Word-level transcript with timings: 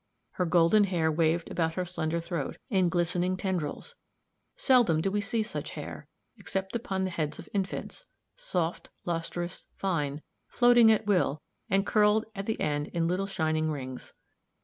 Her 0.31 0.45
golden 0.45 0.85
hair 0.85 1.11
waved 1.11 1.51
about 1.51 1.75
her 1.75 1.85
slender 1.85 2.19
throat, 2.19 2.57
in 2.71 2.89
glistening 2.89 3.37
tendrils. 3.37 3.93
Seldom 4.55 4.99
do 4.99 5.11
we 5.11 5.21
see 5.21 5.43
such 5.43 5.73
hair, 5.77 6.07
except 6.37 6.75
upon 6.75 7.03
the 7.03 7.11
heads 7.11 7.37
of 7.37 7.47
infants 7.53 8.07
soft, 8.35 8.89
lustrous, 9.05 9.67
fine, 9.75 10.23
floating 10.47 10.91
at 10.91 11.05
will, 11.05 11.43
and 11.69 11.85
curled 11.85 12.25
at 12.33 12.47
the 12.47 12.59
end 12.59 12.87
in 12.87 13.07
little 13.07 13.27
shining 13.27 13.69
rings. 13.69 14.11